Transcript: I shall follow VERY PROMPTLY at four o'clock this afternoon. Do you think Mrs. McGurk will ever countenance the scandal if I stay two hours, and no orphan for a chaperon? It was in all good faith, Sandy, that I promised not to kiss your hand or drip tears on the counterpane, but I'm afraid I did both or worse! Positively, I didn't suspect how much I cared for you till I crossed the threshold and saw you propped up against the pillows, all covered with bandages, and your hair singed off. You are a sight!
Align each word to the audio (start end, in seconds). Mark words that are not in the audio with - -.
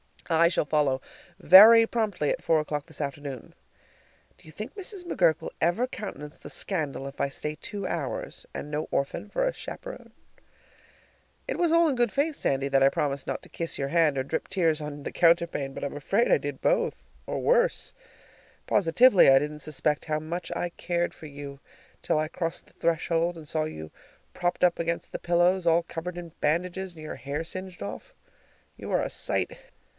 I 0.31 0.47
shall 0.47 0.65
follow 0.65 1.01
VERY 1.39 1.85
PROMPTLY 1.85 2.29
at 2.31 2.41
four 2.43 2.59
o'clock 2.61 2.85
this 2.87 3.01
afternoon. 3.01 3.53
Do 4.37 4.45
you 4.45 4.51
think 4.51 4.73
Mrs. 4.75 5.03
McGurk 5.03 5.41
will 5.41 5.51
ever 5.59 5.85
countenance 5.85 6.37
the 6.37 6.49
scandal 6.49 7.05
if 7.05 7.19
I 7.19 7.27
stay 7.27 7.57
two 7.61 7.85
hours, 7.85 8.45
and 8.55 8.71
no 8.71 8.87
orphan 8.91 9.29
for 9.29 9.45
a 9.45 9.53
chaperon? 9.53 10.13
It 11.49 11.57
was 11.59 11.69
in 11.69 11.77
all 11.77 11.91
good 11.93 12.13
faith, 12.13 12.37
Sandy, 12.37 12.69
that 12.69 12.81
I 12.81 12.87
promised 12.89 13.27
not 13.27 13.43
to 13.43 13.49
kiss 13.49 13.77
your 13.77 13.89
hand 13.89 14.17
or 14.17 14.23
drip 14.23 14.47
tears 14.47 14.79
on 14.79 15.03
the 15.03 15.11
counterpane, 15.11 15.73
but 15.73 15.83
I'm 15.83 15.97
afraid 15.97 16.31
I 16.31 16.37
did 16.37 16.61
both 16.61 16.95
or 17.27 17.39
worse! 17.39 17.93
Positively, 18.65 19.29
I 19.29 19.37
didn't 19.37 19.59
suspect 19.59 20.05
how 20.05 20.19
much 20.19 20.49
I 20.55 20.69
cared 20.69 21.13
for 21.13 21.25
you 21.27 21.59
till 22.01 22.17
I 22.17 22.29
crossed 22.29 22.67
the 22.67 22.73
threshold 22.73 23.35
and 23.37 23.47
saw 23.47 23.65
you 23.65 23.91
propped 24.33 24.63
up 24.63 24.79
against 24.79 25.11
the 25.11 25.19
pillows, 25.19 25.67
all 25.67 25.83
covered 25.83 26.15
with 26.15 26.39
bandages, 26.39 26.93
and 26.93 27.03
your 27.03 27.15
hair 27.17 27.43
singed 27.43 27.83
off. 27.83 28.13
You 28.77 28.89
are 28.93 29.03
a 29.03 29.09
sight! 29.09 29.57